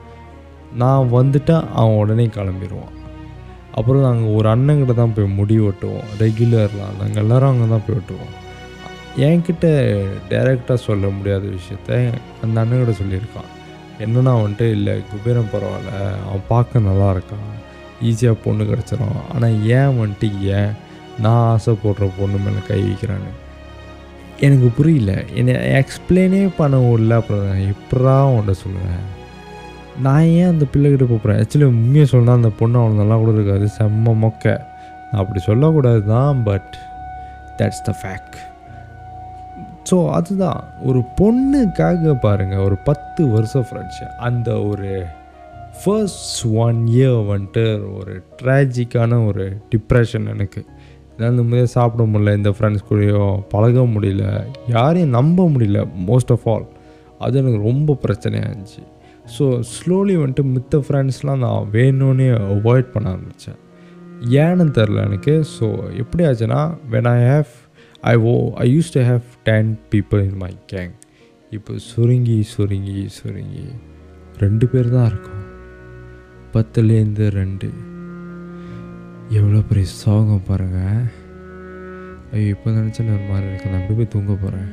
நான் 0.81 1.13
வந்துட்டால் 1.17 1.67
அவன் 1.81 1.99
உடனே 2.03 2.25
கிளம்பிடுவான் 2.37 2.95
அப்புறம் 3.79 4.05
நாங்கள் 4.07 4.36
ஒரு 4.38 4.48
அண்ணங்கிட்ட 4.55 4.93
தான் 4.93 5.13
போய் 5.15 5.36
முடி 5.39 5.57
வெட்டுவோம் 5.59 6.07
ரெகுலர்லாம் 6.21 6.98
நாங்கள் 7.01 7.21
எல்லோரும் 7.24 7.51
அங்கே 7.51 7.67
தான் 7.74 7.86
போய் 7.88 7.98
வெட்டுவோம் 7.98 8.36
என்கிட்ட 9.27 9.67
டைரெக்டாக 10.31 10.86
சொல்ல 10.88 11.07
முடியாத 11.07 11.45
விஷயத்த 11.55 12.12
அந்த 12.43 12.55
அண்ணங்கிட்ட 12.62 12.93
சொல்லியிருக்கான். 13.00 13.50
என்னன்னா 14.03 14.33
வந்துட்டு 14.41 14.65
இல்லை 14.71 14.93
குபேரம் 15.12 15.50
பரவாயில்ல. 15.53 15.93
அவன் 16.25 16.45
பார்க்க 16.48 16.79
நல்லா 16.79 17.07
இருக்கான். 17.13 17.48
ஈஸியாக 18.09 18.38
பொண்ணு 18.43 18.63
கிடச்சிரும். 18.63 19.17
ஆனால் 19.33 19.55
ஏன் 19.77 19.98
வந்துட்டு 20.01 20.27
ஏன் 20.57 20.71
நான் 21.24 21.45
ஆசைப்படுற 21.53 22.07
பொண்ணு 22.19 22.38
மேலே 22.45 22.62
கை 22.67 22.79
வைக்கிறான்னு? 22.81 23.31
எனக்கு 24.39 24.67
புரியல. 24.77 25.13
என்னை 25.39 25.55
எக்ஸ்பிளைனே 25.79 26.43
பண்ண 26.57 26.77
முடியல 26.77 27.17
அப்புறம் 27.21 27.48
நான் 27.48 27.74
எப்படா 27.74 28.15
உன்ட்ட 28.36 28.55
சொல்லுவேன்? 28.65 29.03
நான் 30.06 30.27
ஏன் 30.39 30.51
அந்த 30.51 30.65
பிள்ளைகிட்ட 30.74 31.06
போகிறேன் 31.10 31.39
ஆக்சுவலி 31.41 31.68
உண்மையாக 31.72 32.10
சொன்னால் 32.12 32.38
அந்த 32.39 32.51
பொண்ணு 32.60 32.77
அவ்வளோ 32.82 32.98
நல்லா 33.00 33.15
கூட 33.22 33.32
இருக்காது. 33.38 33.65
செம்ம 33.77 34.13
மொக்க. 34.24 34.46
நான் 35.10 35.22
அப்படி 35.22 35.39
சொல்லக்கூடாது 35.48 36.01
தான் 36.13 36.39
but 36.48 36.74
that's 37.60 37.86
the 37.88 37.94
fact 38.01 38.38
so 39.89 39.98
அதுதான். 40.18 40.60
ஒரு 40.88 41.00
பொண்ணுக்காக 41.20 42.12
பாருங்கள் 42.25 42.63
ஒரு 42.65 42.75
பத்து 42.89 43.22
வருஷம் 43.36 43.65
ஃப்ரெண்ட்ஷிப் 43.70 44.18
அந்த 44.27 44.50
ஒரு 44.72 44.91
ஃபர்ஸ்ட் 45.79 46.41
ஒன் 46.65 46.79
இயர் 46.98 47.18
வந்துட்டு 47.32 47.63
ஒரு 48.00 48.13
ட்ராஜிக்கான 48.41 49.20
ஒரு 49.29 49.46
டிப்ரெஷன் 49.72 50.27
எனக்கு. 50.34 50.62
என்னால் 51.13 51.38
நிம்மதியாக 51.39 51.72
சாப்பிட 51.77 52.03
முடியல 52.12 52.36
இந்த 52.39 52.51
ஃப்ரெண்ட்ஸ் 52.58 52.88
கூடயோ 52.89 53.24
பழக 53.53 53.86
முடியல 53.96 54.25
யாரையும் 54.75 55.15
நம்ப 55.18 55.48
முடியல 55.56 55.82
மோஸ்ட் 56.10 56.34
ஆஃப் 56.36 56.48
ஆல் 56.53 56.68
அது 57.25 57.39
எனக்கு 57.41 57.62
ரொம்ப 57.70 57.98
பிரச்சனையாக 58.06 58.50
இருந்துச்சு. 58.50 58.84
ஸோ 59.38 59.45
ஸ்லோலி 59.74 60.15
வந்துட்டு 60.17 60.43
மித்த 60.55 60.77
ஃப்ரெண்ட்ஸ்லாம் 60.86 61.43
நான் 61.45 61.69
வேணும்னே 61.71 62.29
அவாய்ட் 62.55 62.93
பண்ண 62.93 63.09
ஆரம்பித்தேன் 63.09 63.59
ஏன்னு 64.43 64.71
தெரில 64.77 65.03
எனக்கு. 65.09 65.33
ஸோ 65.55 65.65
எப்படி 65.98 66.24
ஆச்சுன்னா 66.29 66.62
when 66.93 67.09
I 67.15 67.19
have 67.33 67.51
I 68.01 68.15
oh 68.31 68.33
I 68.55 68.65
use 68.75 68.93
to 68.95 69.03
have 69.03 69.27
ten 69.43 69.77
people 69.93 70.24
in 70.24 70.38
my 70.38 70.51
gang 70.74 70.93
இப்போ 71.51 71.74
சுருங்கி 71.89 72.43
சுருங்கி 72.43 73.07
சுருங்கி 73.09 73.67
ரெண்டு 74.38 74.65
பேர் 74.67 74.89
தான் 74.89 75.07
இருக்கும். 75.12 75.45
பத்துலேருந்து 76.53 77.25
ரெண்டு. 77.39 77.69
எவ்வளோ 79.39 79.59
பெரிய 79.69 79.88
சோகம் 80.01 80.45
பாருங்கள் 80.48 81.01
ஐயோ 82.33 82.48
இப்போ 82.55 82.69
நினச்சேன்னு 82.69 83.15
ஒரு 83.17 83.25
மாதிரி 83.31 83.48
இருக்கு 83.50 83.69
நான் 83.69 83.81
அப்படி 83.81 83.98
போய் 84.00 84.13
தூங்க 84.15 84.33
போகிறேன் 84.33 84.69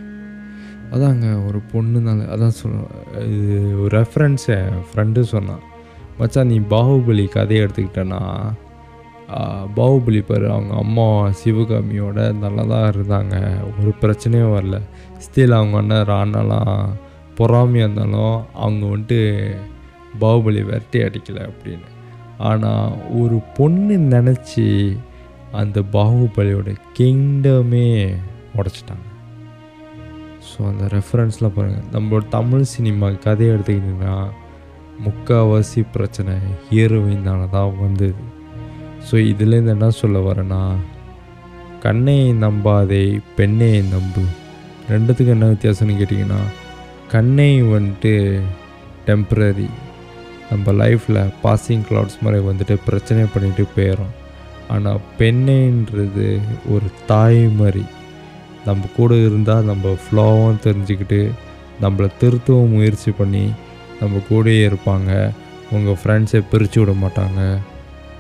அதாங்க 0.94 1.26
ஒரு 1.46 1.58
பொண்ணுனால 1.72 2.26
அதான் 2.34 2.58
சொல்ல 2.60 2.76
இது 3.36 3.56
ஒரு 3.82 3.90
ரெஃபரன்ஸ் 3.98 4.46
என் 4.56 4.76
ஃப்ரெண்டு 4.88 5.20
சொன்னான். 5.20 5.64
மச்சான் 6.18 6.46
நீ 6.46 6.58
பாகுபலி 6.74 7.24
கதையை 7.28 7.64
எடுத்துக்கிட்டேன்னா 7.64 8.20
பாகுபலி 9.78 10.20
பாரு 10.28 10.46
அவங்க 10.50 10.74
அம்மா 10.74 11.06
சிவகாமியோட 11.40 12.18
நல்லா 12.42 12.64
தான் 12.72 12.92
இருந்தாங்க. 12.92 13.34
ஒரு 13.78 13.92
பிரச்சனையும் 14.02 14.54
வரல. 14.56 14.78
ஸ்டில் 15.24 15.56
அவங்க 15.58 15.76
அண்ணன் 15.82 16.08
ராணாலாம் 16.12 16.94
பொறாமையாக 17.38 17.86
இருந்தாலும் 17.86 18.36
அவங்க 18.64 18.84
வந்துட்டு 18.86 19.18
பாகுபலி 20.22 20.62
விரட்டி 20.68 20.98
அடிக்கலை 21.06 21.42
அப்படின்னு. 21.50 21.90
ஆனால் 22.50 22.96
ஒரு 23.22 23.36
பொண்ணு 23.56 23.96
நினச்சி 24.14 24.68
அந்த 25.52 25.80
பாகுபலியோட 25.96 26.70
கிங்டமே 26.98 27.88
உடச்சிட்டாங்க. 28.58 29.06
ஸோ 30.48 30.58
அந்த 30.70 30.84
ரெஃபரன்ஸ்லாம் 30.96 31.54
பாருங்கள் 31.56 31.88
நம்மளோட 31.94 32.24
தமிழ் 32.28 32.64
சினிமா 32.74 33.06
கதையை 33.24 33.50
எடுத்துக்கிட்டிங்கன்னா 33.54 34.16
முக்கால்வாசி 35.06 35.80
பிரச்சனை 35.94 36.34
ஹீரோயினால 36.68 37.48
தான் 37.50 37.78
வந்தது. 37.84 38.22
ஸோ 39.08 39.14
இதுலேருந்து 39.32 39.74
என்ன 39.76 39.88
சொல்ல 40.02 40.18
வரேன்னா 40.18 40.60
கண்ணையை 41.84 42.28
நம்பாதே 42.44 43.02
பெண்ணை 43.36 43.70
நம்பு. 43.94 44.24
ரெண்டுத்துக்கும் 44.90 45.36
என்ன 45.36 45.48
வித்தியாசம்னு 45.52 45.98
கேட்டிங்கன்னா 46.00 46.40
கண்ணை 47.12 47.50
வந்துட்டு 47.74 48.14
டெம்ப்ரரி 49.08 49.68
நம்ம 50.50 50.72
லைஃப்பில் 50.82 51.20
பாசிங் 51.42 51.84
கிளவுட்ஸ் 51.88 52.22
மாதிரி 52.24 52.40
வந்துட்டு 52.48 52.74
பிரச்சனை 52.86 53.22
பண்ணிட்டு 53.34 53.64
போயிடும் 53.76 54.14
ஆனால் 54.68 55.04
பெண்ணைன்றது 55.18 56.26
ஒரு 56.74 56.88
தாய் 57.10 57.42
மாதிரி 57.60 57.84
நம்ம 58.66 58.86
கூட 58.96 59.14
இருந்தால் 59.14 59.68
நம்ம 59.70 59.94
ஃப்ளோவும் 60.02 60.62
தெரிஞ்சுக்கிட்டு 60.64 61.20
நம்மளை 61.82 62.08
திருத்தவும் 62.20 62.74
முயற்சி 62.74 63.10
பண்ணி 63.10 63.44
நம்ம 64.00 64.20
கூடயே 64.30 64.62
இருப்பாங்க. 64.70 65.10
உங்கள் 65.72 65.98
ஃப்ரெண்ட்ஸை 66.02 66.40
பிரித்து 66.50 66.78
விட 66.80 66.92
மாட்டாங்க. 67.02 67.40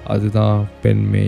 அதுதான் 0.06 0.58
பெண்மை. 0.82 1.26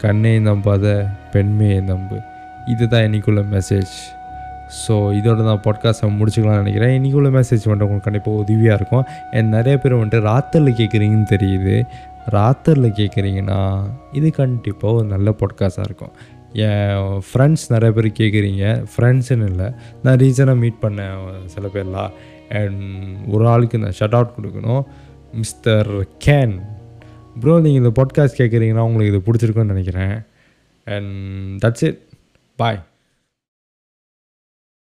கண்ணை 0.00 0.32
நம்பாத 0.38 0.86
பெண்மையை 1.32 1.80
நம்பு. 1.80 2.18
இதுதான் 2.66 3.02
இன்றைக்குள்ள 3.02 3.42
மெசேஜ் 3.56 3.94
ஸோ 4.80 4.94
இதோட 5.18 5.40
நான் 5.46 5.62
பாட்காஸ்ட்டை 5.64 6.08
முடிச்சுக்கலாம்னு 6.18 6.62
நினைக்கிறேன். 6.62 6.92
இன்றைக்குள்ள 6.98 7.30
மெசேஜ் 7.36 7.64
வந்துட்டு 7.64 7.86
உங்களுக்கு 7.86 8.08
கண்டிப்பாக 8.08 8.42
உதவியாக 8.42 8.78
இருக்கும். 8.80 9.06
அண்ட் 9.30 9.48
நிறைய 9.48 9.76
பேர் 9.78 9.94
வந்துட்டு 9.94 10.20
ராத்திரில் 10.30 10.78
கேட்குறீங்கன்னு 10.80 11.30
தெரியுது. 11.36 11.76
ராத்திரில் 12.30 12.96
கேட்குறீங்கன்னா 12.98 13.60
இது 14.12 14.30
கண்டிப்பாக 14.30 14.94
ஒரு 14.94 15.06
நல்ல 15.06 15.34
பாட்காஸ்ட்டாக 15.40 15.88
இருக்கும். 15.90 16.14
என் 16.52 17.20
ஃப்ரெண்ட்ஸ் 17.32 17.68
நிறைய 17.68 18.00
பேர் 18.00 18.18
கேட்குறீங்க. 18.18 18.86
ஃப்ரெண்ட்ஸுன்னு 18.96 19.46
இல்லை. 19.46 19.72
நான் 20.02 20.16
ரீசனாக 20.16 20.56
மீட் 20.56 20.82
பண்ணேன் 20.82 21.46
சில 21.46 21.66
பேர்லாம். 21.74 22.10
அண்ட் 22.48 23.16
ஒரு 23.28 23.48
ஆளுக்கு 23.48 23.78
நான் 23.78 23.92
ஷட் 23.98 24.14
அவுட் 24.14 24.34
கொடுக்கணும். 24.40 24.82
மிஸ்டர் 25.32 25.88
கேன் 26.24 26.60
ப்ரோ 27.40 27.60
நீங்கள் 27.60 27.82
இந்த 27.82 27.92
பாட்காஸ்ட் 28.02 28.40
கேட்குறீங்கன்னா 28.40 28.86
உங்களுக்கு 28.90 29.20
இது 29.20 29.22
பிடிச்சிருக்குன்னு 29.26 29.64
நினைக்கிறேன். 29.64 30.22
And 30.84 31.64
that's 31.64 31.84
it 31.84 32.00
bye 32.56 32.82